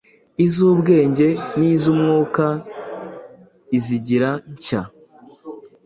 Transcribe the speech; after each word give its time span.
iz’ubwenge 0.45 1.27
n’iz’umwuka 1.57 2.45
izigire 3.77 4.29
nshya. 4.53 4.81